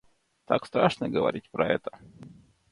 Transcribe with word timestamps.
Так 0.45 0.65
страшно 0.65 1.09
говорить 1.09 1.51
про 1.51 1.71
это. 1.71 1.99